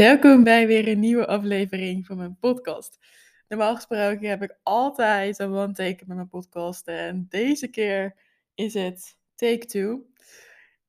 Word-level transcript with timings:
Welkom 0.00 0.44
bij 0.44 0.66
weer 0.66 0.88
een 0.88 0.98
nieuwe 0.98 1.26
aflevering 1.26 2.06
van 2.06 2.16
mijn 2.16 2.38
podcast. 2.38 2.98
Normaal 3.48 3.74
gesproken 3.74 4.28
heb 4.28 4.42
ik 4.42 4.58
altijd 4.62 5.38
een 5.38 5.52
one-take 5.52 6.04
met 6.06 6.16
mijn 6.16 6.28
podcast. 6.28 6.86
En 6.86 7.26
deze 7.28 7.68
keer 7.68 8.16
is 8.54 8.74
het 8.74 9.16
take 9.34 9.66
two. 9.66 10.06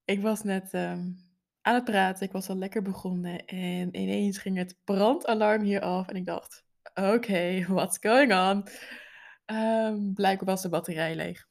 Ik 0.06 0.22
was 0.22 0.44
net 0.44 0.74
ehm, 0.74 1.10
aan 1.62 1.76
het 1.76 1.84
praten, 1.84 2.26
ik 2.26 2.32
was 2.32 2.50
al 2.50 2.56
lekker 2.56 2.82
begonnen. 2.82 3.46
En 3.46 3.96
ineens 3.96 4.38
ging 4.38 4.58
het 4.58 4.78
brandalarm 4.84 5.62
hier 5.62 5.82
af. 5.82 6.08
En 6.08 6.16
ik 6.16 6.26
dacht, 6.26 6.64
oké, 6.94 7.64
what's 7.68 7.98
going 8.02 8.34
on? 8.34 8.68
Um, 9.56 10.14
blijkbaar 10.14 10.48
was 10.48 10.62
de 10.62 10.70
batterij 10.70 11.16
leeg. 11.16 11.48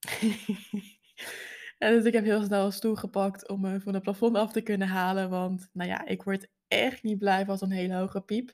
en 1.82 1.92
dus 1.92 2.04
ik 2.04 2.12
heb 2.12 2.24
heel 2.24 2.42
snel 2.42 2.64
een 2.64 2.72
stoel 2.72 2.94
gepakt 2.94 3.48
om 3.48 3.60
me 3.60 3.80
van 3.80 3.94
het 3.94 4.02
plafond 4.02 4.36
af 4.36 4.52
te 4.52 4.60
kunnen 4.60 4.88
halen. 4.88 5.30
Want 5.30 5.68
nou 5.72 5.88
ja, 5.88 6.06
ik 6.06 6.22
word 6.22 6.48
echt 6.68 7.02
niet 7.02 7.18
blij 7.18 7.44
van 7.44 7.58
zo'n 7.58 7.70
hele 7.70 7.94
hoge 7.94 8.20
piep. 8.20 8.52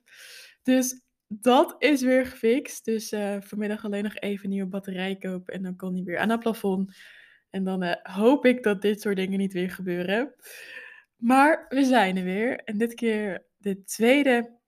Dus 0.63 1.01
dat 1.27 1.75
is 1.79 2.03
weer 2.03 2.27
gefixt. 2.27 2.85
Dus 2.85 3.13
uh, 3.13 3.37
vanmiddag 3.41 3.85
alleen 3.85 4.03
nog 4.03 4.17
even 4.17 4.45
een 4.45 4.51
nieuwe 4.51 4.69
batterij 4.69 5.17
kopen 5.17 5.55
en 5.55 5.63
dan 5.63 5.77
kan 5.77 5.95
die 5.95 6.05
weer 6.05 6.19
aan 6.19 6.31
het 6.31 6.41
plafond. 6.41 6.97
En 7.51 7.65
dan 7.65 7.83
uh, 7.83 7.95
hoop 8.03 8.45
ik 8.47 8.63
dat 8.63 8.83
dit 8.83 9.01
soort 9.01 9.17
dingen 9.17 9.39
niet 9.39 9.53
weer 9.53 9.71
gebeuren. 9.71 10.35
Maar 11.17 11.67
we 11.69 11.85
zijn 11.85 12.17
er 12.17 12.25
weer. 12.25 12.57
En 12.57 12.79
dit 12.79 12.95
keer 12.95 13.47
de 13.57 13.85
tweede 13.85 14.59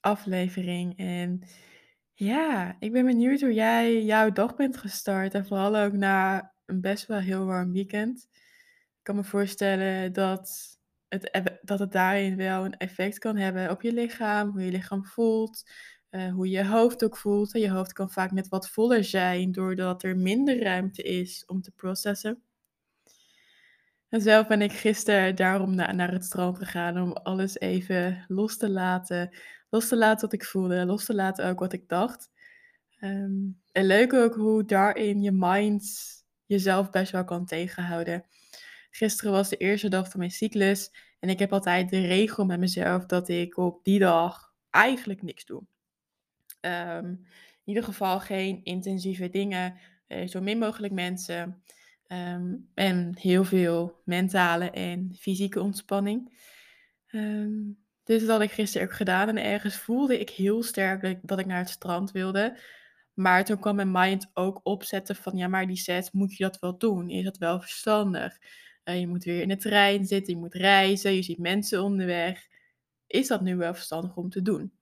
aflevering. 0.00 0.98
En 0.98 1.42
ja, 2.14 2.76
ik 2.78 2.92
ben 2.92 3.06
benieuwd 3.06 3.40
hoe 3.40 3.54
jij 3.54 4.02
jouw 4.02 4.30
dag 4.32 4.56
bent 4.56 4.76
gestart. 4.76 5.34
En 5.34 5.46
vooral 5.46 5.76
ook 5.76 5.92
na 5.92 6.52
een 6.70 6.80
best 6.80 7.06
wel 7.06 7.18
heel 7.18 7.44
warm 7.44 7.72
weekend. 7.72 8.28
Ik 8.98 9.02
kan 9.02 9.16
me 9.16 9.24
voorstellen 9.24 10.12
dat 10.12 10.78
het, 11.08 11.58
dat 11.62 11.78
het 11.78 11.92
daarin 11.92 12.36
wel 12.36 12.64
een 12.64 12.76
effect 12.76 13.18
kan 13.18 13.36
hebben 13.36 13.70
op 13.70 13.82
je 13.82 13.92
lichaam, 13.92 14.50
hoe 14.50 14.64
je 14.64 14.70
lichaam 14.70 15.04
voelt, 15.04 15.70
uh, 16.10 16.32
hoe 16.32 16.48
je 16.48 16.66
hoofd 16.66 17.04
ook 17.04 17.16
voelt. 17.16 17.54
En 17.54 17.60
je 17.60 17.70
hoofd 17.70 17.92
kan 17.92 18.10
vaak 18.10 18.30
net 18.30 18.48
wat 18.48 18.70
voller 18.70 19.04
zijn 19.04 19.52
doordat 19.52 20.02
er 20.02 20.16
minder 20.16 20.62
ruimte 20.62 21.02
is 21.02 21.44
om 21.46 21.62
te 21.62 21.70
processen. 21.70 22.42
En 24.08 24.20
zelf 24.20 24.46
ben 24.46 24.62
ik 24.62 24.72
gisteren 24.72 25.36
daarom 25.36 25.74
naar 25.74 26.12
het 26.12 26.24
strand 26.24 26.58
gegaan 26.58 27.02
om 27.02 27.12
alles 27.12 27.58
even 27.58 28.24
los 28.28 28.56
te 28.56 28.70
laten. 28.70 29.36
Los 29.68 29.88
te 29.88 29.96
laten 29.96 30.20
wat 30.20 30.32
ik 30.32 30.44
voelde, 30.44 30.86
los 30.86 31.04
te 31.04 31.14
laten 31.14 31.46
ook 31.46 31.58
wat 31.58 31.72
ik 31.72 31.88
dacht. 31.88 32.30
Ehm, 32.98 33.32
en 33.72 33.84
leuk 33.84 34.12
ook 34.12 34.34
hoe 34.34 34.64
daarin 34.64 35.22
je 35.22 35.32
mind 35.32 35.84
jezelf 36.50 36.90
best 36.90 37.12
wel 37.12 37.24
kan 37.24 37.46
tegenhouden. 37.46 38.24
Gisteren 38.90 39.32
was 39.32 39.48
de 39.48 39.56
eerste 39.56 39.88
dag 39.88 40.10
van 40.10 40.18
mijn 40.18 40.30
cyclus 40.30 40.92
en 41.20 41.28
ik 41.28 41.38
heb 41.38 41.52
altijd 41.52 41.90
de 41.90 42.06
regel 42.06 42.44
met 42.44 42.58
mezelf 42.58 43.06
dat 43.06 43.28
ik 43.28 43.56
op 43.56 43.84
die 43.84 43.98
dag 43.98 44.52
eigenlijk 44.70 45.22
niks 45.22 45.44
doe. 45.44 45.62
Um, 46.60 47.06
in 47.64 47.76
ieder 47.76 47.84
geval 47.84 48.20
geen 48.20 48.60
intensieve 48.64 49.28
dingen, 49.28 49.78
uh, 50.08 50.28
zo 50.28 50.40
min 50.40 50.58
mogelijk 50.58 50.92
mensen 50.92 51.62
um, 52.08 52.68
en 52.74 53.16
heel 53.18 53.44
veel 53.44 54.00
mentale 54.04 54.70
en 54.70 55.14
fysieke 55.18 55.60
ontspanning. 55.60 56.38
Um, 57.10 57.78
dus 58.04 58.20
dat 58.20 58.30
had 58.30 58.40
ik 58.40 58.50
gisteren 58.50 58.86
ook 58.86 58.94
gedaan 58.94 59.28
en 59.28 59.44
ergens 59.44 59.76
voelde 59.76 60.20
ik 60.20 60.30
heel 60.30 60.62
sterk 60.62 61.18
dat 61.22 61.38
ik 61.38 61.46
naar 61.46 61.58
het 61.58 61.68
strand 61.68 62.10
wilde. 62.10 62.58
Maar 63.14 63.44
toen 63.44 63.58
kwam 63.58 63.76
mijn 63.76 63.90
mind 63.90 64.30
ook 64.34 64.60
opzetten 64.62 65.16
van 65.16 65.36
ja, 65.36 65.48
maar 65.48 65.66
die 65.66 65.76
set 65.76 66.12
moet 66.12 66.36
je 66.36 66.44
dat 66.44 66.58
wel 66.58 66.78
doen? 66.78 67.10
Is 67.10 67.24
dat 67.24 67.38
wel 67.38 67.60
verstandig? 67.60 68.38
Uh, 68.84 69.00
je 69.00 69.06
moet 69.06 69.24
weer 69.24 69.42
in 69.42 69.48
de 69.48 69.56
trein 69.56 70.04
zitten, 70.04 70.34
je 70.34 70.40
moet 70.40 70.54
reizen, 70.54 71.14
je 71.14 71.22
ziet 71.22 71.38
mensen 71.38 71.82
onderweg. 71.82 72.48
Is 73.06 73.28
dat 73.28 73.40
nu 73.40 73.56
wel 73.56 73.74
verstandig 73.74 74.16
om 74.16 74.30
te 74.30 74.42
doen? 74.42 74.72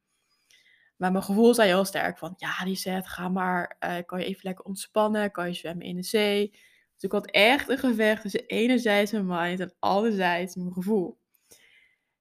Maar 0.97 1.13
mijn 1.13 1.25
gevoel 1.25 1.55
zei 1.55 1.69
heel 1.69 1.85
sterk 1.85 2.19
van, 2.19 2.35
ja, 2.37 2.65
die 2.65 2.77
set, 2.77 3.09
ga 3.09 3.29
maar, 3.29 3.77
uh, 3.85 3.97
kan 4.07 4.19
je 4.19 4.25
even 4.25 4.41
lekker 4.43 4.65
ontspannen, 4.65 5.31
kan 5.31 5.47
je 5.47 5.55
zwemmen 5.55 5.87
in 5.87 5.97
de 5.97 6.03
zee. 6.03 6.51
Dus 6.95 7.03
ik 7.03 7.13
had 7.13 7.31
echt 7.31 7.69
een 7.69 7.79
gevecht 7.79 8.23
tussen 8.23 8.47
enerzijds 8.47 9.13
mijn 9.13 9.27
mind 9.27 9.61
en 9.61 9.75
anderzijds 9.79 10.57
mijn 10.57 10.73
gevoel. 10.73 11.19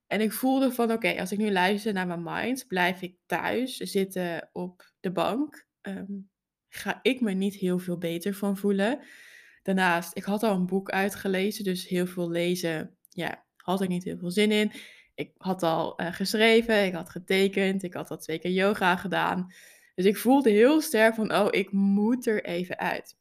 En 0.07 0.21
ik 0.21 0.33
voelde 0.33 0.71
van, 0.71 0.91
oké, 0.91 1.19
als 1.19 1.31
ik 1.31 1.37
nu 1.37 1.51
luister 1.51 1.93
naar 1.93 2.07
mijn 2.07 2.23
mind, 2.23 2.67
blijf 2.67 3.01
ik 3.01 3.15
thuis 3.25 3.77
zitten 3.77 4.49
op 4.53 4.91
de 4.99 5.11
bank. 5.11 5.66
Um, 5.81 6.29
ga 6.69 6.99
ik 7.01 7.21
me 7.21 7.31
niet 7.31 7.55
heel 7.55 7.79
veel 7.79 7.97
beter 7.97 8.33
van 8.33 8.57
voelen. 8.57 8.99
Daarnaast, 9.63 10.17
ik 10.17 10.23
had 10.23 10.43
al 10.43 10.55
een 10.55 10.65
boek 10.65 10.89
uitgelezen, 10.89 11.63
dus 11.63 11.87
heel 11.87 12.07
veel 12.07 12.29
lezen, 12.29 12.97
ja, 13.09 13.45
had 13.55 13.81
ik 13.81 13.89
niet 13.89 14.03
heel 14.03 14.17
veel 14.17 14.31
zin 14.31 14.51
in. 14.51 14.71
Ik 15.15 15.31
had 15.37 15.63
al 15.63 16.01
uh, 16.01 16.13
geschreven, 16.13 16.85
ik 16.85 16.93
had 16.93 17.09
getekend, 17.09 17.83
ik 17.83 17.93
had 17.93 18.11
al 18.11 18.17
twee 18.17 18.39
keer 18.39 18.51
yoga 18.51 18.95
gedaan. 18.95 19.53
Dus 19.95 20.05
ik 20.05 20.17
voelde 20.17 20.49
heel 20.49 20.81
sterk 20.81 21.15
van, 21.15 21.35
oh, 21.35 21.47
ik 21.49 21.71
moet 21.71 22.27
er 22.27 22.45
even 22.45 22.77
uit. 22.77 23.15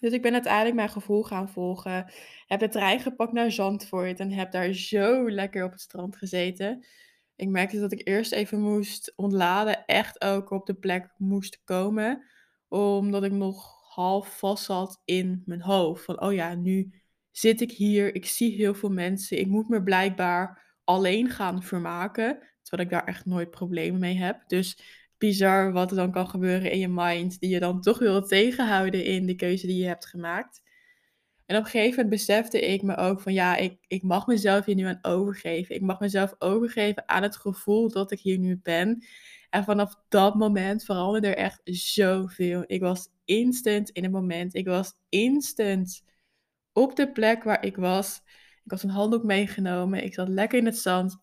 Dus 0.00 0.12
ik 0.12 0.22
ben 0.22 0.32
uiteindelijk 0.32 0.74
mijn 0.74 0.88
gevoel 0.88 1.22
gaan 1.22 1.48
volgen. 1.48 2.12
Heb 2.46 2.60
de 2.60 2.68
trein 2.68 3.00
gepakt 3.00 3.32
naar 3.32 3.50
Zandvoort 3.52 4.20
en 4.20 4.32
heb 4.32 4.52
daar 4.52 4.72
zo 4.72 5.30
lekker 5.30 5.64
op 5.64 5.70
het 5.70 5.80
strand 5.80 6.16
gezeten. 6.16 6.84
Ik 7.40 7.48
merkte 7.48 7.80
dat 7.80 7.92
ik 7.92 8.08
eerst 8.08 8.32
even 8.32 8.60
moest 8.60 9.12
ontladen, 9.16 9.84
echt 9.86 10.22
ook 10.22 10.50
op 10.50 10.66
de 10.66 10.74
plek 10.74 11.10
moest 11.16 11.60
komen. 11.64 12.24
Omdat 12.68 13.22
ik 13.22 13.32
nog 13.32 13.78
half 13.94 14.38
vast 14.38 14.64
zat 14.64 15.02
in 15.04 15.42
mijn 15.46 15.62
hoofd. 15.62 16.04
Van, 16.04 16.20
oh 16.20 16.32
ja, 16.32 16.54
nu 16.54 16.92
zit 17.30 17.60
ik 17.60 17.70
hier, 17.70 18.14
ik 18.14 18.26
zie 18.26 18.56
heel 18.56 18.74
veel 18.74 18.90
mensen, 18.90 19.38
ik 19.38 19.46
moet 19.46 19.68
me 19.68 19.82
blijkbaar 19.82 20.74
alleen 20.84 21.30
gaan 21.30 21.62
vermaken. 21.62 22.38
Terwijl 22.62 22.88
ik 22.88 22.94
daar 22.94 23.06
echt 23.06 23.26
nooit 23.26 23.50
problemen 23.50 24.00
mee 24.00 24.16
heb. 24.16 24.42
Dus 24.46 24.78
bizar 25.18 25.72
wat 25.72 25.90
er 25.90 25.96
dan 25.96 26.12
kan 26.12 26.28
gebeuren 26.28 26.70
in 26.70 26.78
je 26.78 26.88
mind, 26.88 27.40
die 27.40 27.50
je 27.50 27.60
dan 27.60 27.80
toch 27.80 27.98
wil 27.98 28.22
tegenhouden 28.22 29.04
in 29.04 29.26
de 29.26 29.34
keuze 29.34 29.66
die 29.66 29.80
je 29.80 29.86
hebt 29.86 30.06
gemaakt. 30.06 30.62
En 31.50 31.56
op 31.56 31.64
een 31.64 31.70
gegeven 31.70 32.02
moment 32.02 32.08
besefte 32.08 32.60
ik 32.60 32.82
me 32.82 32.96
ook 32.96 33.20
van 33.20 33.32
ja, 33.32 33.56
ik, 33.56 33.78
ik 33.86 34.02
mag 34.02 34.26
mezelf 34.26 34.64
hier 34.64 34.74
nu 34.74 34.84
aan 34.84 34.98
overgeven. 35.02 35.74
Ik 35.74 35.80
mag 35.80 36.00
mezelf 36.00 36.34
overgeven 36.38 37.08
aan 37.08 37.22
het 37.22 37.36
gevoel 37.36 37.88
dat 37.88 38.10
ik 38.10 38.20
hier 38.20 38.38
nu 38.38 38.60
ben. 38.62 39.04
En 39.48 39.64
vanaf 39.64 39.94
dat 40.08 40.34
moment 40.34 40.84
veranderde 40.84 41.28
er 41.28 41.36
echt 41.36 41.60
zoveel. 41.64 42.64
Ik 42.66 42.80
was 42.80 43.08
instant 43.24 43.90
in 43.90 44.02
het 44.02 44.12
moment. 44.12 44.54
Ik 44.54 44.66
was 44.66 44.92
instant 45.08 46.02
op 46.72 46.96
de 46.96 47.12
plek 47.12 47.42
waar 47.42 47.64
ik 47.64 47.76
was. 47.76 48.20
Ik 48.64 48.70
had 48.70 48.82
een 48.82 48.90
handdoek 48.90 49.24
meegenomen. 49.24 50.04
Ik 50.04 50.14
zat 50.14 50.28
lekker 50.28 50.58
in 50.58 50.66
het 50.66 50.78
zand. 50.78 51.18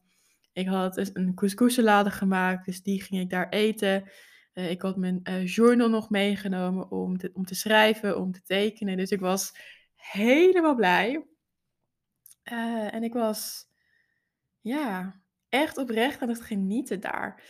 Ik 0.54 0.68
had 0.68 1.10
een 1.14 1.34
couscous 1.36 1.80
gemaakt, 2.04 2.66
dus 2.66 2.82
die 2.82 3.02
ging 3.02 3.22
ik 3.22 3.30
daar 3.30 3.50
eten. 3.50 4.10
Uh, 4.54 4.70
ik 4.70 4.82
had 4.82 4.98
mijn 4.98 5.20
uh, 5.24 5.46
journal 5.46 5.90
nog 5.90 6.10
meegenomen 6.10 6.92
om 6.92 7.18
te, 7.18 7.32
om 7.34 7.46
te 7.46 7.56
schrijven, 7.56 8.18
om 8.18 8.32
te 8.32 8.42
tekenen. 8.42 8.98
Dus 8.98 9.12
ik 9.12 9.20
was 9.20 9.52
helemaal 10.12 10.76
blij. 10.76 11.28
Uh, 12.52 12.94
en 12.94 13.04
ik 13.04 13.14
was, 13.14 13.66
ja, 14.62 15.22
echt 15.50 15.78
oprecht 15.78 16.22
aan 16.22 16.30
het 16.30 16.42
genieten 16.42 17.00
daar. 17.00 17.44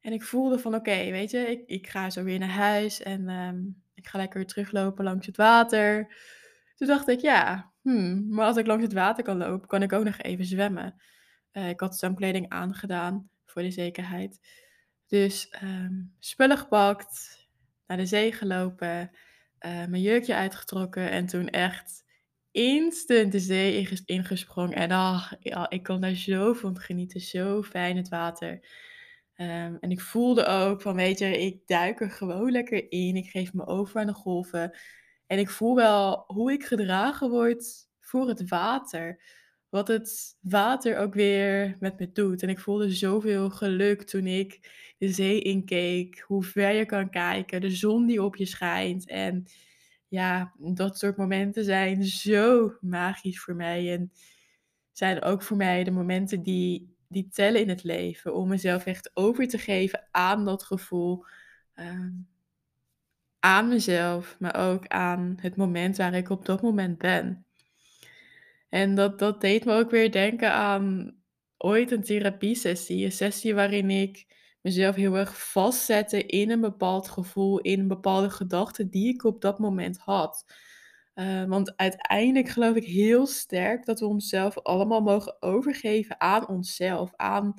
En 0.00 0.12
ik 0.12 0.22
voelde 0.22 0.58
van, 0.58 0.74
oké, 0.74 1.10
weet 1.10 1.30
je, 1.30 1.38
ik, 1.38 1.66
ik 1.66 1.86
ga 1.88 2.10
zo 2.10 2.22
weer 2.22 2.38
naar 2.38 2.48
huis 2.48 3.02
en 3.02 3.28
um, 3.28 3.82
ik 3.94 4.06
ga 4.06 4.18
lekker 4.18 4.46
teruglopen 4.46 5.04
langs 5.04 5.26
het 5.26 5.36
water. 5.36 6.14
Toen 6.74 6.86
dacht 6.88 7.08
ik, 7.08 7.20
ja, 7.20 7.72
hmm, 7.80 8.34
maar 8.34 8.46
als 8.46 8.56
ik 8.56 8.66
langs 8.66 8.84
het 8.84 8.92
water 8.92 9.24
kan 9.24 9.36
lopen, 9.36 9.68
kan 9.68 9.82
ik 9.82 9.92
ook 9.92 10.04
nog 10.04 10.18
even 10.18 10.44
zwemmen. 10.44 11.02
Uh, 11.52 11.68
ik 11.68 11.80
had 11.80 11.98
zwemkleding 11.98 12.48
aangedaan 12.48 13.30
voor 13.44 13.62
de 13.62 13.70
zekerheid. 13.70 14.40
Dus 15.06 15.54
um, 15.62 16.14
spullen 16.18 16.58
gepakt, 16.58 17.38
naar 17.86 17.96
de 17.96 18.06
zee 18.06 18.32
gelopen, 18.32 19.10
uh, 19.66 19.84
mijn 19.86 20.02
jurkje 20.02 20.34
uitgetrokken 20.34 21.10
en 21.10 21.26
toen 21.26 21.48
echt 21.48 22.04
instant 22.50 23.32
de 23.32 23.40
zee 23.40 23.88
ingesprongen. 24.04 24.74
En 24.76 24.90
ach, 24.90 25.38
ik 25.68 25.82
kon 25.82 26.00
daar 26.00 26.14
zo 26.14 26.52
van 26.52 26.78
genieten, 26.78 27.20
zo 27.20 27.62
fijn 27.62 27.96
het 27.96 28.08
water. 28.08 28.50
Um, 29.36 29.76
en 29.80 29.90
ik 29.90 30.00
voelde 30.00 30.46
ook 30.46 30.82
van, 30.82 30.94
weet 30.94 31.18
je, 31.18 31.38
ik 31.38 31.66
duik 31.66 32.00
er 32.00 32.10
gewoon 32.10 32.50
lekker 32.50 32.92
in. 32.92 33.16
Ik 33.16 33.30
geef 33.30 33.52
me 33.52 33.66
over 33.66 34.00
aan 34.00 34.06
de 34.06 34.12
golven. 34.12 34.78
En 35.26 35.38
ik 35.38 35.50
voel 35.50 35.74
wel 35.74 36.24
hoe 36.26 36.52
ik 36.52 36.64
gedragen 36.64 37.30
word 37.30 37.88
voor 38.00 38.28
het 38.28 38.48
water. 38.48 39.22
Wat 39.70 39.88
het 39.88 40.36
water 40.40 40.98
ook 40.98 41.14
weer 41.14 41.76
met 41.80 41.98
me 41.98 42.12
doet. 42.12 42.42
En 42.42 42.48
ik 42.48 42.58
voelde 42.58 42.90
zoveel 42.90 43.50
geluk 43.50 44.02
toen 44.02 44.26
ik 44.26 44.60
de 44.98 45.08
zee 45.08 45.40
inkeek. 45.40 46.24
Hoe 46.26 46.42
ver 46.44 46.72
je 46.72 46.86
kan 46.86 47.10
kijken. 47.10 47.60
De 47.60 47.70
zon 47.70 48.06
die 48.06 48.22
op 48.22 48.36
je 48.36 48.46
schijnt. 48.46 49.08
En 49.08 49.46
ja, 50.08 50.52
dat 50.58 50.98
soort 50.98 51.16
momenten 51.16 51.64
zijn 51.64 52.04
zo 52.04 52.76
magisch 52.80 53.40
voor 53.40 53.54
mij. 53.54 53.92
En 53.92 54.12
zijn 54.92 55.22
ook 55.22 55.42
voor 55.42 55.56
mij 55.56 55.84
de 55.84 55.90
momenten 55.90 56.42
die, 56.42 56.96
die 57.08 57.28
tellen 57.28 57.60
in 57.60 57.68
het 57.68 57.84
leven. 57.84 58.34
Om 58.34 58.48
mezelf 58.48 58.86
echt 58.86 59.10
over 59.14 59.48
te 59.48 59.58
geven 59.58 60.08
aan 60.10 60.44
dat 60.44 60.62
gevoel. 60.62 61.24
Um, 61.74 62.28
aan 63.40 63.68
mezelf, 63.68 64.36
maar 64.38 64.56
ook 64.70 64.86
aan 64.86 65.36
het 65.40 65.56
moment 65.56 65.96
waar 65.96 66.14
ik 66.14 66.30
op 66.30 66.44
dat 66.44 66.62
moment 66.62 66.98
ben. 66.98 67.44
En 68.70 68.94
dat, 68.94 69.18
dat 69.18 69.40
deed 69.40 69.64
me 69.64 69.72
ook 69.72 69.90
weer 69.90 70.12
denken 70.12 70.52
aan 70.52 71.14
ooit 71.56 71.90
een 71.90 72.02
therapiesessie, 72.02 73.04
een 73.04 73.12
sessie 73.12 73.54
waarin 73.54 73.90
ik 73.90 74.26
mezelf 74.62 74.94
heel 74.94 75.16
erg 75.16 75.50
vastzette 75.50 76.26
in 76.26 76.50
een 76.50 76.60
bepaald 76.60 77.08
gevoel, 77.08 77.60
in 77.60 77.80
een 77.80 77.88
bepaalde 77.88 78.30
gedachte 78.30 78.88
die 78.88 79.14
ik 79.14 79.24
op 79.24 79.40
dat 79.40 79.58
moment 79.58 79.98
had. 79.98 80.44
Uh, 81.14 81.44
want 81.44 81.76
uiteindelijk 81.76 82.48
geloof 82.48 82.76
ik 82.76 82.84
heel 82.84 83.26
sterk 83.26 83.84
dat 83.84 84.00
we 84.00 84.06
onszelf 84.06 84.58
allemaal 84.58 85.00
mogen 85.00 85.42
overgeven 85.42 86.20
aan 86.20 86.48
onszelf, 86.48 87.12
aan 87.16 87.54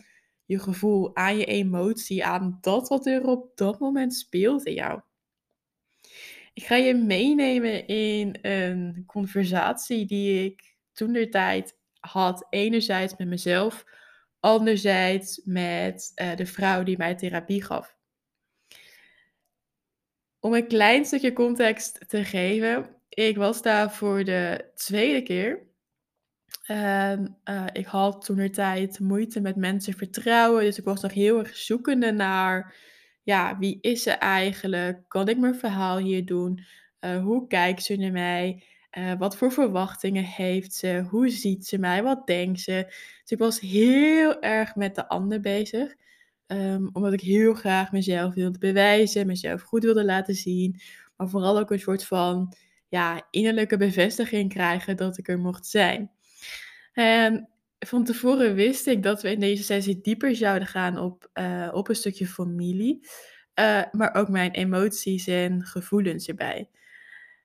je 0.45 0.59
gevoel, 0.59 1.15
aan 1.15 1.37
je 1.37 1.45
emotie, 1.45 2.25
aan 2.25 2.57
dat 2.61 2.87
wat 2.87 3.05
er 3.05 3.25
op 3.27 3.51
dat 3.55 3.79
moment 3.79 4.13
speelt 4.13 4.65
in 4.65 4.73
jou. 4.73 5.01
Ik 6.53 6.63
ga 6.63 6.75
je 6.75 6.93
meenemen 6.93 7.87
in 7.87 8.37
een 8.41 9.03
conversatie 9.05 10.05
die 10.05 10.45
ik 10.45 10.70
toen 10.93 11.11
de 11.11 11.29
tijd 11.29 11.77
had. 11.99 12.47
Enerzijds 12.49 13.17
met 13.17 13.27
mezelf, 13.27 13.85
anderzijds 14.39 15.41
met 15.43 16.11
uh, 16.15 16.35
de 16.35 16.45
vrouw 16.45 16.83
die 16.83 16.97
mij 16.97 17.15
therapie 17.15 17.63
gaf. 17.63 17.95
Om 20.39 20.53
een 20.53 20.67
klein 20.67 21.05
stukje 21.05 21.33
context 21.33 22.09
te 22.09 22.23
geven. 22.23 22.95
Ik 23.09 23.37
was 23.37 23.61
daar 23.61 23.91
voor 23.91 24.23
de 24.23 24.71
tweede 24.75 25.21
keer. 25.21 25.69
En 26.65 27.37
uh, 27.43 27.65
ik 27.71 27.85
had 27.85 28.25
toen 28.25 28.51
tijd 28.51 28.99
moeite 28.99 29.41
met 29.41 29.55
mensen 29.55 29.93
vertrouwen. 29.93 30.63
Dus 30.63 30.77
ik 30.77 30.83
was 30.83 31.01
nog 31.01 31.13
heel 31.13 31.39
erg 31.39 31.55
zoekende 31.55 32.11
naar, 32.11 32.75
ja, 33.23 33.57
wie 33.57 33.77
is 33.81 34.03
ze 34.03 34.11
eigenlijk? 34.11 35.03
Kan 35.07 35.27
ik 35.27 35.37
mijn 35.37 35.55
verhaal 35.55 35.97
hier 35.97 36.25
doen? 36.25 36.65
Uh, 36.99 37.23
hoe 37.23 37.47
kijkt 37.47 37.83
ze 37.83 37.95
naar 37.95 38.11
mij? 38.11 38.63
Uh, 38.97 39.13
wat 39.17 39.37
voor 39.37 39.51
verwachtingen 39.51 40.23
heeft 40.23 40.73
ze? 40.73 41.05
Hoe 41.09 41.29
ziet 41.29 41.67
ze 41.67 41.77
mij? 41.77 42.03
Wat 42.03 42.27
denkt 42.27 42.59
ze? 42.59 42.83
Dus 43.21 43.31
ik 43.31 43.37
was 43.37 43.59
heel 43.59 44.41
erg 44.41 44.75
met 44.75 44.95
de 44.95 45.07
ander 45.07 45.39
bezig. 45.39 45.95
Um, 46.47 46.89
omdat 46.93 47.13
ik 47.13 47.21
heel 47.21 47.53
graag 47.53 47.91
mezelf 47.91 48.33
wilde 48.33 48.57
bewijzen, 48.57 49.27
mezelf 49.27 49.61
goed 49.61 49.83
wilde 49.83 50.05
laten 50.05 50.35
zien. 50.35 50.81
Maar 51.17 51.29
vooral 51.29 51.59
ook 51.59 51.71
een 51.71 51.79
soort 51.79 52.05
van 52.05 52.53
ja, 52.87 53.27
innerlijke 53.29 53.77
bevestiging 53.77 54.49
krijgen 54.49 54.97
dat 54.97 55.17
ik 55.17 55.27
er 55.27 55.39
mocht 55.39 55.67
zijn. 55.67 56.11
En 56.93 57.49
van 57.79 58.03
tevoren 58.03 58.55
wist 58.55 58.87
ik 58.87 59.03
dat 59.03 59.21
we 59.21 59.31
in 59.31 59.39
deze 59.39 59.63
sessie 59.63 60.01
dieper 60.01 60.35
zouden 60.35 60.67
gaan 60.67 60.97
op, 60.97 61.29
uh, 61.33 61.69
op 61.73 61.89
een 61.89 61.95
stukje 61.95 62.27
familie. 62.27 63.07
Uh, 63.59 63.81
maar 63.91 64.13
ook 64.13 64.29
mijn 64.29 64.51
emoties 64.51 65.27
en 65.27 65.63
gevoelens 65.63 66.27
erbij. 66.27 66.69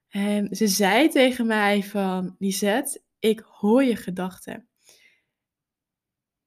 En 0.08 0.56
ze 0.56 0.66
zei 0.66 1.08
tegen 1.08 1.46
mij 1.46 1.82
van, 1.82 2.36
Lisette, 2.38 3.02
ik 3.18 3.40
hoor 3.40 3.84
je 3.84 3.96
gedachten. 3.96 4.68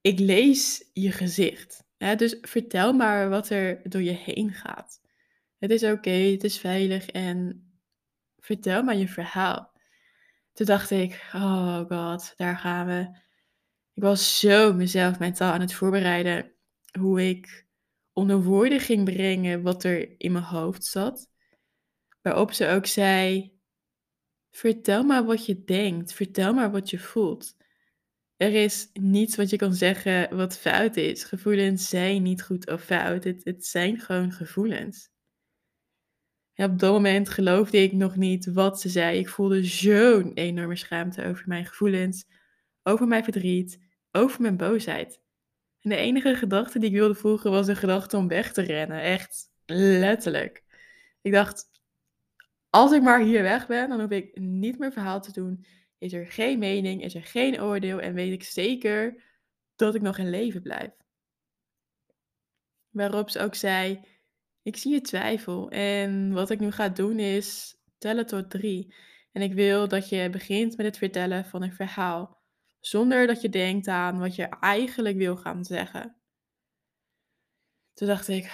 Ik 0.02 0.20
lees 0.20 0.90
je 0.94 1.12
gezicht. 1.12 1.84
Dus 1.98 2.38
vertel 2.42 2.94
maar 2.94 3.30
wat 3.30 3.50
er 3.50 3.90
door 3.90 4.02
je 4.02 4.12
heen 4.12 4.54
gaat. 4.54 5.02
Het 5.58 5.72
is 5.72 5.84
oké, 5.84 6.10
het 6.10 6.44
is 6.44 6.60
veilig 6.60 7.10
en 7.10 7.70
vertel 8.38 8.84
maar 8.84 8.96
je 8.96 9.08
verhaal. 9.08 9.72
Toen 10.54 10.66
dacht 10.66 10.92
ik, 10.92 11.30
oh 11.34 11.80
god, 11.88 12.34
daar 12.36 12.58
gaan 12.58 12.88
we. 12.88 13.18
Ik 13.94 14.04
was 14.04 14.40
zo 14.40 14.74
mezelf 14.74 15.20
mentaal 15.20 15.54
aan 15.54 15.62
het 15.62 15.74
voorbereiden 15.74 16.52
hoe 17.00 17.30
ik 17.30 17.68
onder 18.14 18.44
woorden 18.44 18.80
ging 18.80 19.04
brengen 19.04 19.62
wat 19.62 19.84
er 19.84 20.20
in 20.20 20.32
mijn 20.32 20.44
hoofd 20.44 20.86
zat. 20.86 21.29
Waarop 22.22 22.52
ze 22.52 22.68
ook 22.68 22.86
zei: 22.86 23.52
Vertel 24.52 25.04
maar 25.04 25.26
wat 25.26 25.46
je 25.46 25.64
denkt, 25.64 26.14
vertel 26.14 26.54
maar 26.54 26.72
wat 26.72 26.90
je 26.90 27.00
voelt. 27.00 27.58
Er 28.40 28.54
is 28.54 28.90
niets 28.94 29.36
wat 29.36 29.50
je 29.50 29.58
kan 29.58 29.74
zeggen 29.74 30.36
wat 30.36 30.58
fout 30.58 30.96
is. 30.96 31.24
Gevoelens 31.24 31.90
zijn 31.90 32.24
niet 32.24 32.44
goed 32.44 32.70
of 32.70 32.84
fout. 32.84 33.24
Het, 33.24 33.44
het 33.44 33.66
zijn 33.66 34.00
gewoon 34.00 34.32
gevoelens. 34.32 35.10
En 36.54 36.72
op 36.72 36.80
dat 36.80 36.92
moment 36.92 37.30
geloofde 37.30 37.78
ik 37.78 37.92
nog 37.92 38.16
niet 38.16 38.46
wat 38.46 38.82
ze 38.82 38.90
zei. 38.90 39.18
Ik 39.20 39.30
voelde 39.30 39.64
zo'n 39.64 40.34
enorme 40.34 40.76
schaamte 40.76 41.26
over 41.26 41.48
mijn 41.48 41.66
gevoelens, 41.66 42.26
over 42.84 43.08
mijn 43.08 43.24
verdriet, 43.24 43.80
over 44.12 44.42
mijn 44.42 44.58
boosheid. 44.58 45.22
En 45.80 45.90
de 45.90 45.96
enige 45.96 46.36
gedachte 46.36 46.80
die 46.80 46.90
ik 46.90 46.96
wilde 46.96 47.16
voegen 47.16 47.52
was 47.52 47.68
een 47.68 47.76
gedachte 47.76 48.18
om 48.18 48.28
weg 48.28 48.54
te 48.54 48.62
rennen. 48.62 49.02
Echt 49.02 49.52
letterlijk. 49.66 50.64
Ik 51.22 51.32
dacht, 51.32 51.70
als 52.70 52.92
ik 52.92 53.02
maar 53.02 53.22
hier 53.22 53.42
weg 53.42 53.68
ben, 53.68 53.90
dan 53.90 54.00
hoef 54.00 54.10
ik 54.10 54.40
niet 54.40 54.80
meer 54.80 54.92
verhaal 54.92 55.22
te 55.22 55.32
doen. 55.32 55.66
Is 55.98 56.14
er 56.14 56.26
geen 56.26 56.60
mening, 56.60 57.04
is 57.04 57.16
er 57.16 57.24
geen 57.24 57.62
oordeel 57.62 58.00
en 58.00 58.14
weet 58.14 58.34
ik 58.34 58.44
zeker 58.44 59.24
dat 59.76 59.96
ik 59.96 60.02
nog 60.02 60.18
in 60.18 60.30
leven 60.30 60.62
blijf. 60.62 60.92
Waarop 62.90 63.30
ze 63.30 63.40
ook 63.40 63.56
zei: 63.56 64.00
Ik 64.62 64.78
zie 64.78 64.94
je 64.94 65.02
twijfel 65.02 65.70
en 65.70 66.34
wat 66.34 66.50
ik 66.50 66.60
nu 66.60 66.72
ga 66.72 66.90
doen 66.90 67.20
is 67.20 67.78
tellen 67.98 68.26
tot 68.26 68.50
drie. 68.50 68.96
En 69.32 69.42
ik 69.42 69.54
wil 69.54 69.88
dat 69.88 70.10
je 70.10 70.30
begint 70.30 70.78
met 70.78 70.86
het 70.86 70.98
vertellen 70.98 71.46
van 71.46 71.64
een 71.64 71.74
verhaal, 71.74 72.42
zonder 72.80 73.28
dat 73.28 73.42
je 73.42 73.50
denkt 73.50 73.88
aan 73.88 74.20
wat 74.20 74.36
je 74.36 74.44
eigenlijk 74.46 75.18
wil 75.18 75.36
gaan 75.38 75.66
zeggen. 75.66 76.16
Toen 77.94 78.08
dacht 78.08 78.28
ik: 78.28 78.52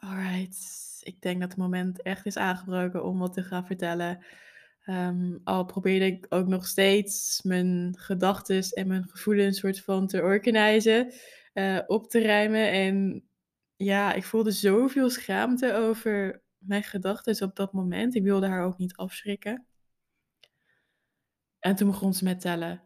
Alright, 0.00 0.95
ik 1.06 1.20
denk 1.20 1.40
dat 1.40 1.48
het 1.48 1.58
moment 1.58 2.02
echt 2.02 2.26
is 2.26 2.36
aangebroken 2.36 3.04
om 3.04 3.18
wat 3.18 3.32
te 3.32 3.42
gaan 3.42 3.66
vertellen. 3.66 4.24
Um, 4.86 5.40
al 5.44 5.64
probeerde 5.64 6.06
ik 6.06 6.26
ook 6.28 6.46
nog 6.46 6.66
steeds 6.66 7.42
mijn 7.42 7.94
gedachten 7.98 8.62
en 8.70 8.86
mijn 8.86 9.08
gevoelens 9.08 9.58
soort 9.58 9.80
van 9.80 10.06
te 10.06 10.22
organiseren, 10.22 11.12
uh, 11.54 11.80
op 11.86 12.10
te 12.10 12.22
ruimen. 12.22 12.70
En 12.70 13.24
ja, 13.76 14.12
ik 14.12 14.24
voelde 14.24 14.50
zoveel 14.50 15.10
schaamte 15.10 15.74
over 15.74 16.42
mijn 16.58 16.82
gedachten 16.82 17.46
op 17.46 17.56
dat 17.56 17.72
moment. 17.72 18.14
Ik 18.14 18.22
wilde 18.22 18.46
haar 18.46 18.64
ook 18.64 18.78
niet 18.78 18.96
afschrikken. 18.96 19.66
En 21.58 21.76
toen 21.76 21.90
begon 21.90 22.14
ze 22.14 22.24
met 22.24 22.40
tellen. 22.40 22.82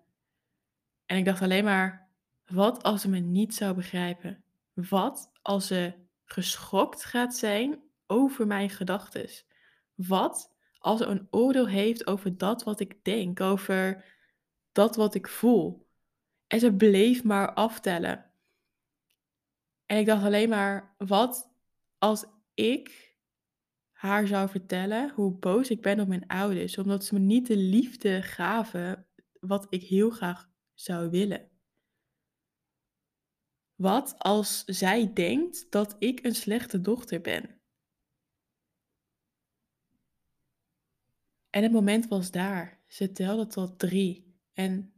En 1.07 1.17
ik 1.17 1.25
dacht 1.25 1.43
alleen 1.43 1.65
maar, 1.65 2.09
wat 2.47 2.83
als 2.83 3.01
ze 3.01 3.09
me 3.09 3.19
niet 3.19 3.55
zou 3.55 3.75
begrijpen? 3.75 4.45
Wat 4.73 5.31
als 5.43 5.67
ze 5.67 5.93
geschokt 6.25 7.05
gaat 7.05 7.37
zijn 7.37 7.90
over 8.11 8.47
mijn 8.47 8.71
gedachten? 8.71 9.29
Wat 9.95 10.57
als 10.79 11.01
een 11.01 11.27
oordeel 11.31 11.69
heeft 11.69 12.07
over 12.07 12.37
dat 12.37 12.63
wat 12.63 12.81
ik 12.81 13.05
denk, 13.05 13.41
over 13.41 14.05
dat 14.73 14.97
wat 14.97 15.15
ik 15.15 15.29
voel? 15.29 15.89
En 16.47 16.61
ze 16.61 16.75
bleef 16.75 17.25
maar 17.25 17.55
aftellen. 17.55 18.31
En 19.87 19.99
ik 19.99 20.07
dacht 20.07 20.25
alleen 20.25 20.49
maar, 20.49 20.95
wat 20.99 21.51
als 21.99 22.25
ik 22.55 23.15
haar 23.93 24.27
zou 24.27 24.49
vertellen 24.49 25.11
hoe 25.11 25.39
boos 25.39 25.71
ik 25.71 25.83
ben 25.83 26.01
op 26.01 26.09
mijn 26.09 26.27
ouders, 26.27 26.79
omdat 26.79 27.05
ze 27.05 27.15
me 27.15 27.21
niet 27.21 27.47
de 27.47 27.57
liefde 27.57 28.23
gaven 28.23 29.07
wat 29.41 29.67
ik 29.69 29.83
heel 29.83 30.11
graag 30.11 30.49
zou 30.75 31.11
willen? 31.11 31.51
Wat 33.75 34.19
als 34.19 34.65
zij 34.65 35.13
denkt 35.13 35.71
dat 35.71 35.97
ik 35.99 36.25
een 36.25 36.35
slechte 36.35 36.81
dochter 36.81 37.21
ben? 37.21 37.60
En 41.51 41.63
het 41.63 41.73
moment 41.73 42.09
was 42.09 42.31
daar. 42.31 42.81
Ze 42.87 43.13
telde 43.13 43.47
tot 43.47 43.79
drie. 43.79 44.39
En 44.53 44.93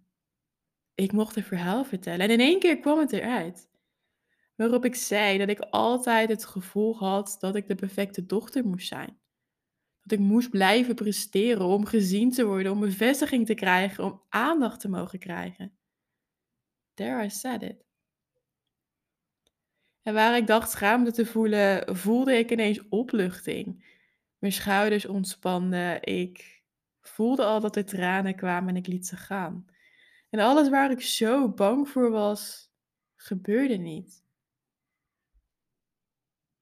ik 0.95 1.13
mocht 1.13 1.37
een 1.37 1.43
verhaal 1.43 1.85
vertellen. 1.85 2.21
En 2.21 2.31
in 2.31 2.41
één 2.41 2.59
keer 2.59 2.79
kwam 2.79 2.99
het 2.99 3.13
eruit. 3.13 3.71
Waarop 4.57 4.85
ik 4.85 4.95
zei 4.95 5.39
dat 5.39 5.49
ik 5.49 5.61
altijd 5.61 6.29
het 6.29 6.45
gevoel 6.45 6.97
had 6.97 7.37
dat 7.41 7.57
ik 7.57 7.69
de 7.69 7.75
perfecte 7.75 8.27
dochter 8.27 8.67
moest 8.67 8.89
zijn. 8.89 9.21
Dat 10.03 10.19
ik 10.19 10.25
moest 10.25 10.51
blijven 10.51 10.95
presteren 10.95 11.67
om 11.67 11.85
gezien 11.85 12.31
te 12.31 12.45
worden, 12.45 12.73
om 12.73 12.81
bevestiging 12.81 13.47
te 13.47 13.55
krijgen, 13.55 14.05
om 14.05 14.23
aandacht 14.29 14.81
te 14.81 14.89
mogen 14.89 15.19
krijgen. 15.19 15.77
There 16.95 17.25
I 17.25 17.31
said 17.31 17.63
it. 17.63 17.85
En 20.03 20.15
waar 20.15 20.37
ik 20.37 20.47
dacht 20.47 20.71
schaamte 20.71 21.13
te 21.13 21.27
voelen, 21.27 21.97
voelde 21.97 22.39
ik 22.39 22.51
ineens 22.51 22.89
opluchting. 22.89 23.92
Mijn 24.43 24.55
schouders 24.55 25.07
ontspanden. 25.07 26.03
Ik 26.03 26.63
voelde 27.01 27.45
al 27.45 27.61
dat 27.61 27.77
er 27.77 27.85
tranen 27.85 28.37
kwamen 28.37 28.69
en 28.69 28.77
ik 28.77 28.87
liet 28.87 29.07
ze 29.07 29.17
gaan. 29.17 29.67
En 30.31 30.39
alles 30.39 30.69
waar 30.69 30.91
ik 30.91 31.01
zo 31.01 31.49
bang 31.49 31.89
voor 31.89 32.11
was, 32.11 32.73
gebeurde 33.17 33.77
niet. 33.77 34.25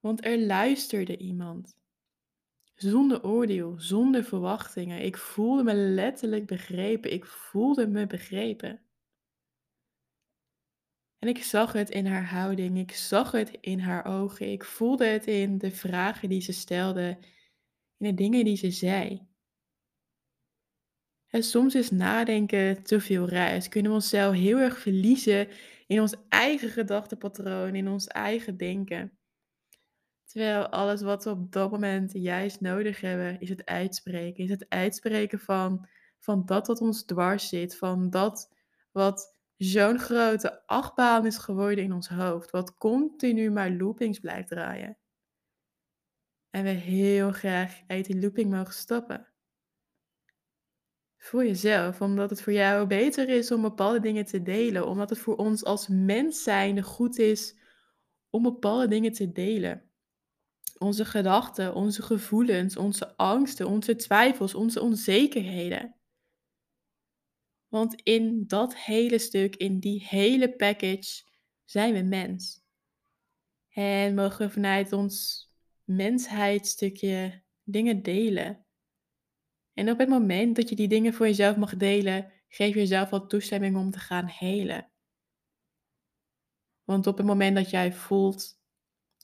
Want 0.00 0.24
er 0.24 0.38
luisterde 0.38 1.16
iemand. 1.16 1.78
Zonder 2.74 3.24
oordeel, 3.24 3.74
zonder 3.78 4.24
verwachtingen. 4.24 5.04
Ik 5.04 5.16
voelde 5.16 5.62
me 5.62 5.74
letterlijk 5.74 6.46
begrepen. 6.46 7.12
Ik 7.12 7.26
voelde 7.26 7.86
me 7.86 8.06
begrepen. 8.06 8.80
En 11.18 11.28
ik 11.28 11.42
zag 11.42 11.72
het 11.72 11.90
in 11.90 12.06
haar 12.06 12.26
houding. 12.26 12.78
Ik 12.78 12.92
zag 12.92 13.32
het 13.32 13.50
in 13.60 13.78
haar 13.78 14.04
ogen. 14.04 14.52
Ik 14.52 14.64
voelde 14.64 15.06
het 15.06 15.26
in 15.26 15.58
de 15.58 15.70
vragen 15.70 16.28
die 16.28 16.40
ze 16.40 16.52
stelde 16.52 17.18
in 18.00 18.08
de 18.08 18.22
dingen 18.22 18.44
die 18.44 18.56
ze 18.56 18.70
zei. 18.70 19.28
En 21.26 21.42
soms 21.42 21.74
is 21.74 21.90
nadenken 21.90 22.82
te 22.82 23.00
veel 23.00 23.28
reis. 23.28 23.68
Kunnen 23.68 23.90
we 23.90 23.96
onszelf 23.96 24.34
heel 24.34 24.58
erg 24.58 24.78
verliezen 24.78 25.48
in 25.86 26.00
ons 26.00 26.16
eigen 26.28 26.68
gedachtepatroon, 26.68 27.74
in 27.74 27.88
ons 27.88 28.06
eigen 28.06 28.56
denken. 28.56 29.18
Terwijl 30.24 30.68
alles 30.68 31.02
wat 31.02 31.24
we 31.24 31.30
op 31.30 31.52
dat 31.52 31.70
moment 31.70 32.12
juist 32.12 32.60
nodig 32.60 33.00
hebben, 33.00 33.40
is 33.40 33.48
het 33.48 33.64
uitspreken. 33.64 34.44
Is 34.44 34.50
het 34.50 34.66
uitspreken 34.68 35.38
van, 35.38 35.88
van 36.18 36.46
dat 36.46 36.66
wat 36.66 36.80
ons 36.80 37.04
dwars 37.04 37.48
zit. 37.48 37.76
Van 37.76 38.10
dat 38.10 38.54
wat 38.92 39.36
zo'n 39.56 39.98
grote 39.98 40.66
achtbaan 40.66 41.26
is 41.26 41.38
geworden 41.38 41.84
in 41.84 41.92
ons 41.92 42.08
hoofd. 42.08 42.50
Wat 42.50 42.76
continu 42.76 43.50
maar 43.50 43.70
loopings 43.70 44.18
blijft 44.18 44.48
draaien. 44.48 44.99
En 46.50 46.64
we 46.64 46.70
heel 46.70 47.32
graag 47.32 47.80
uit 47.86 48.06
die 48.06 48.20
looping 48.20 48.50
mogen 48.50 48.74
stoppen. 48.74 49.26
Voor 51.16 51.44
jezelf, 51.44 52.00
omdat 52.00 52.30
het 52.30 52.42
voor 52.42 52.52
jou 52.52 52.86
beter 52.86 53.28
is 53.28 53.50
om 53.50 53.62
bepaalde 53.62 54.00
dingen 54.00 54.24
te 54.24 54.42
delen. 54.42 54.86
Omdat 54.86 55.10
het 55.10 55.18
voor 55.18 55.36
ons 55.36 55.64
als 55.64 55.88
mens 55.88 56.42
zijn 56.42 56.82
goed 56.82 57.18
is 57.18 57.56
om 58.30 58.42
bepaalde 58.42 58.88
dingen 58.88 59.12
te 59.12 59.32
delen 59.32 59.90
onze 60.80 61.04
gedachten, 61.04 61.74
onze 61.74 62.02
gevoelens, 62.02 62.76
onze 62.76 63.16
angsten, 63.16 63.68
onze 63.68 63.96
twijfels, 63.96 64.54
onze 64.54 64.80
onzekerheden. 64.80 65.94
Want 67.68 68.02
in 68.02 68.44
dat 68.46 68.76
hele 68.76 69.18
stuk, 69.18 69.56
in 69.56 69.80
die 69.80 70.06
hele 70.08 70.56
package, 70.56 71.22
zijn 71.64 71.94
we 71.94 72.02
mens. 72.02 72.62
En 73.68 74.14
mogen 74.14 74.46
we 74.46 74.52
vanuit 74.52 74.92
ons 74.92 75.48
mensheidstukje 75.94 77.42
dingen 77.62 78.02
delen. 78.02 78.64
En 79.74 79.90
op 79.90 79.98
het 79.98 80.08
moment 80.08 80.56
dat 80.56 80.68
je 80.68 80.76
die 80.76 80.88
dingen 80.88 81.14
voor 81.14 81.26
jezelf 81.26 81.56
mag 81.56 81.76
delen, 81.76 82.32
geef 82.48 82.74
je 82.74 82.80
jezelf 82.80 83.10
wat 83.10 83.30
toestemming 83.30 83.76
om 83.76 83.90
te 83.90 83.98
gaan 83.98 84.26
helen. 84.26 84.90
Want 86.84 87.06
op 87.06 87.16
het 87.16 87.26
moment 87.26 87.56
dat 87.56 87.70
jij 87.70 87.92
voelt 87.92 88.58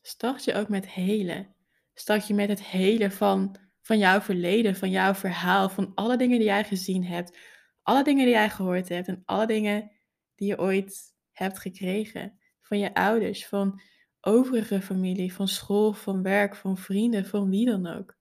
start 0.03 0.45
je 0.45 0.55
ook 0.55 0.69
met 0.69 0.89
helen. 0.89 1.55
Start 1.95 2.27
je 2.27 2.35
met 2.35 2.49
het 2.49 2.63
helen 2.63 3.13
van, 3.13 3.57
van 3.81 3.99
jouw 3.99 4.21
verleden, 4.21 4.77
van 4.77 4.91
jouw 4.91 5.15
verhaal, 5.15 5.69
van 5.69 5.93
alle 5.95 6.17
dingen 6.17 6.39
die 6.39 6.47
jij 6.47 6.65
gezien 6.65 7.05
hebt, 7.05 7.39
alle 7.83 8.05
dingen 8.05 8.25
die 8.25 8.35
jij 8.35 8.51
gehoord 8.51 8.89
hebt 8.89 9.09
en 9.09 9.23
alle 9.25 9.47
dingen 9.47 9.91
die 10.35 10.49
je 10.49 10.59
ooit 10.59 11.15
hebt 11.33 11.59
gekregen. 11.59 12.39
Van 12.61 12.79
je 12.79 12.95
ouders, 12.95 13.47
van 13.47 13.81
overige 14.27 14.81
familie, 14.81 15.33
van 15.33 15.49
school, 15.49 15.93
van 15.93 16.23
werk, 16.23 16.57
van 16.57 16.77
vrienden, 16.77 17.27
van 17.27 17.51
wie 17.51 17.67
dan 17.67 17.87
ook. 17.87 18.17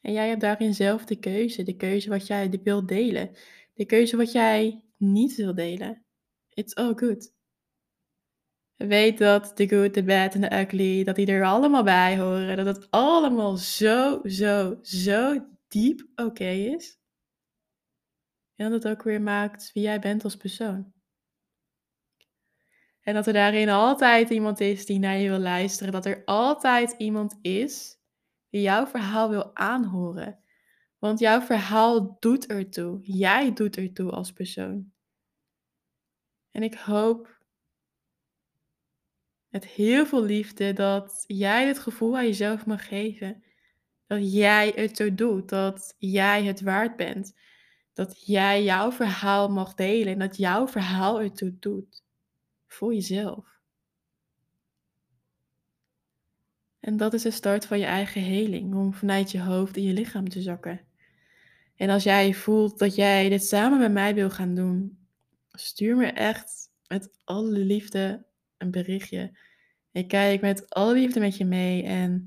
En 0.00 0.12
jij 0.12 0.28
hebt 0.28 0.40
daarin 0.40 0.74
zelf 0.74 1.04
de 1.04 1.18
keuze, 1.18 1.62
de 1.62 1.76
keuze 1.76 2.08
wat 2.08 2.26
jij 2.26 2.60
wil 2.62 2.86
delen, 2.86 3.36
de 3.74 3.86
keuze 3.86 4.16
wat 4.16 4.32
jij 4.32 4.82
niet 4.96 5.34
wil 5.36 5.54
delen. 5.54 6.04
It's 6.48 6.74
all 6.74 6.92
good. 6.94 7.32
Weet 8.76 9.18
dat 9.18 9.56
de 9.56 9.68
good, 9.68 9.94
de 9.94 10.04
bad 10.04 10.34
en 10.34 10.40
de 10.40 10.60
ugly, 10.60 11.04
dat 11.04 11.16
die 11.16 11.26
er 11.26 11.44
allemaal 11.44 11.82
bij 11.82 12.18
horen. 12.18 12.56
Dat 12.56 12.76
het 12.76 12.90
allemaal 12.90 13.56
zo, 13.56 14.20
zo, 14.24 14.78
zo 14.82 15.46
diep 15.68 16.08
oké 16.14 16.48
is. 16.48 16.98
En 18.54 18.70
dat 18.70 18.82
het 18.82 18.92
ook 18.92 19.02
weer 19.02 19.22
maakt 19.22 19.72
wie 19.72 19.82
jij 19.82 19.98
bent 20.00 20.24
als 20.24 20.36
persoon. 20.36 20.92
En 23.02 23.14
dat 23.14 23.26
er 23.26 23.32
daarin 23.32 23.68
altijd 23.68 24.30
iemand 24.30 24.60
is 24.60 24.86
die 24.86 24.98
naar 24.98 25.16
je 25.16 25.28
wil 25.28 25.38
luisteren. 25.38 25.92
Dat 25.92 26.06
er 26.06 26.22
altijd 26.24 26.94
iemand 26.98 27.38
is 27.42 27.98
die 28.50 28.60
jouw 28.60 28.86
verhaal 28.86 29.30
wil 29.30 29.56
aanhoren. 29.56 30.38
Want 30.98 31.18
jouw 31.18 31.40
verhaal 31.40 32.16
doet 32.20 32.46
ertoe. 32.46 32.98
Jij 33.02 33.52
doet 33.52 33.76
ertoe 33.76 34.10
als 34.10 34.32
persoon. 34.32 34.92
En 36.50 36.62
ik 36.62 36.74
hoop 36.74 37.40
met 39.48 39.66
heel 39.66 40.06
veel 40.06 40.22
liefde 40.22 40.72
dat 40.72 41.24
jij 41.26 41.66
het 41.66 41.78
gevoel 41.78 42.16
aan 42.16 42.26
jezelf 42.26 42.66
mag 42.66 42.88
geven. 42.88 43.44
Dat 44.06 44.32
jij 44.32 44.90
zo 44.94 45.14
doet, 45.14 45.48
dat 45.48 45.94
jij 45.98 46.44
het 46.44 46.60
waard 46.60 46.96
bent. 46.96 47.34
Dat 47.92 48.26
jij 48.26 48.62
jouw 48.62 48.92
verhaal 48.92 49.48
mag 49.48 49.74
delen 49.74 50.12
en 50.12 50.18
dat 50.18 50.36
jouw 50.36 50.68
verhaal 50.68 51.20
ertoe 51.20 51.58
doet. 51.58 52.01
Voor 52.72 52.94
jezelf. 52.94 53.46
En 56.80 56.96
dat 56.96 57.14
is 57.14 57.22
de 57.22 57.30
start 57.30 57.66
van 57.66 57.78
je 57.78 57.84
eigen 57.84 58.22
heling, 58.22 58.74
om 58.74 58.94
vanuit 58.94 59.30
je 59.30 59.40
hoofd 59.40 59.76
in 59.76 59.82
je 59.82 59.92
lichaam 59.92 60.28
te 60.28 60.42
zakken. 60.42 60.80
En 61.76 61.90
als 61.90 62.02
jij 62.02 62.34
voelt 62.34 62.78
dat 62.78 62.94
jij 62.94 63.28
dit 63.28 63.44
samen 63.44 63.78
met 63.78 63.92
mij 63.92 64.14
wil 64.14 64.30
gaan 64.30 64.54
doen, 64.54 64.98
stuur 65.50 65.96
me 65.96 66.06
echt 66.06 66.70
met 66.86 67.10
alle 67.24 67.58
liefde 67.58 68.26
een 68.58 68.70
berichtje. 68.70 69.38
Ik 69.92 70.08
kijk 70.08 70.40
met 70.40 70.70
alle 70.70 70.92
liefde 70.92 71.20
met 71.20 71.36
je 71.36 71.44
mee 71.44 71.82
en 71.82 72.24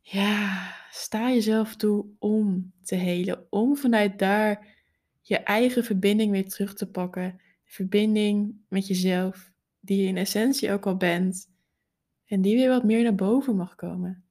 ja, 0.00 0.72
sta 0.90 1.30
jezelf 1.30 1.76
toe 1.76 2.06
om 2.18 2.72
te 2.82 2.94
helen. 2.94 3.46
Om 3.50 3.76
vanuit 3.76 4.18
daar 4.18 4.66
je 5.20 5.36
eigen 5.36 5.84
verbinding 5.84 6.30
weer 6.30 6.48
terug 6.48 6.74
te 6.74 6.90
pakken. 6.90 7.40
Verbinding 7.66 8.54
met 8.68 8.86
jezelf, 8.86 9.52
die 9.80 10.02
je 10.02 10.08
in 10.08 10.16
essentie 10.16 10.72
ook 10.72 10.86
al 10.86 10.96
bent. 10.96 11.54
En 12.24 12.40
die 12.40 12.56
weer 12.56 12.68
wat 12.68 12.84
meer 12.84 13.02
naar 13.02 13.14
boven 13.14 13.56
mag 13.56 13.74
komen. 13.74 14.24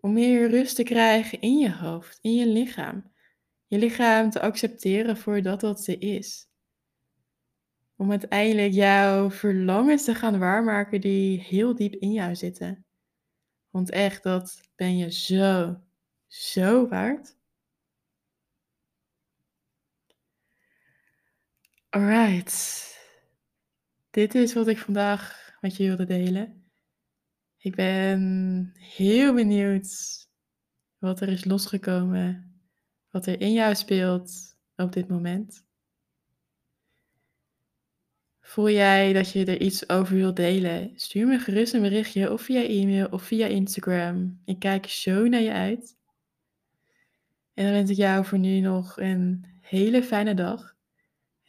Om 0.00 0.12
meer 0.12 0.50
rust 0.50 0.76
te 0.76 0.82
krijgen 0.82 1.40
in 1.40 1.58
je 1.58 1.72
hoofd, 1.72 2.18
in 2.22 2.34
je 2.34 2.46
lichaam. 2.46 3.10
Je 3.66 3.78
lichaam 3.78 4.30
te 4.30 4.40
accepteren 4.40 5.16
voor 5.16 5.42
dat 5.42 5.62
wat 5.62 5.84
ze 5.84 5.98
is 5.98 6.50
om 8.00 8.10
uiteindelijk 8.10 8.72
jouw 8.72 9.30
verlangens 9.30 10.04
te 10.04 10.14
gaan 10.14 10.38
waarmaken 10.38 11.00
die 11.00 11.40
heel 11.40 11.74
diep 11.74 11.94
in 11.94 12.12
jou 12.12 12.34
zitten. 12.34 12.84
Want 13.70 13.90
echt, 13.90 14.22
dat 14.22 14.60
ben 14.76 14.96
je 14.96 15.12
zo, 15.12 15.80
zo 16.26 16.88
waard. 16.88 17.36
Alright. 21.90 22.98
Dit 24.10 24.34
is 24.34 24.54
wat 24.54 24.68
ik 24.68 24.78
vandaag 24.78 25.52
met 25.60 25.76
je 25.76 25.84
wilde 25.86 26.04
delen. 26.04 26.70
Ik 27.56 27.74
ben 27.74 28.72
heel 28.74 29.34
benieuwd 29.34 29.88
wat 30.98 31.20
er 31.20 31.28
is 31.28 31.44
losgekomen, 31.44 32.60
wat 33.10 33.26
er 33.26 33.40
in 33.40 33.52
jou 33.52 33.74
speelt 33.74 34.56
op 34.76 34.92
dit 34.92 35.08
moment. 35.08 35.64
Voel 38.40 38.70
jij 38.70 39.12
dat 39.12 39.32
je 39.32 39.44
er 39.44 39.60
iets 39.60 39.88
over 39.88 40.14
wilt 40.14 40.36
delen? 40.36 40.92
Stuur 40.94 41.26
me 41.26 41.38
gerust 41.38 41.74
een 41.74 41.82
berichtje 41.82 42.32
of 42.32 42.42
via 42.42 42.62
e-mail 42.62 43.08
of 43.08 43.22
via 43.22 43.46
Instagram. 43.46 44.40
Ik 44.44 44.58
kijk 44.58 44.86
zo 44.86 45.28
naar 45.28 45.40
je 45.40 45.52
uit. 45.52 45.96
En 47.54 47.64
dan 47.64 47.72
wens 47.72 47.90
ik 47.90 47.96
jou 47.96 48.24
voor 48.24 48.38
nu 48.38 48.60
nog 48.60 49.00
een 49.00 49.44
hele 49.60 50.02
fijne 50.02 50.34
dag. 50.34 50.78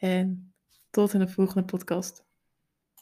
En 0.02 0.54
tot 0.90 1.12
in 1.12 1.20
de 1.20 1.28
volgende 1.28 1.64
podcast. 1.64 2.24